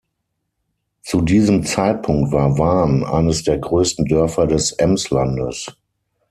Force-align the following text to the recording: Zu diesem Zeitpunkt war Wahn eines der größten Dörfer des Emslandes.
Zu 1.03 1.21
diesem 1.21 1.63
Zeitpunkt 1.63 2.31
war 2.31 2.57
Wahn 2.57 3.03
eines 3.03 3.43
der 3.43 3.59
größten 3.59 4.05
Dörfer 4.05 4.47
des 4.47 4.71
Emslandes. 4.71 5.77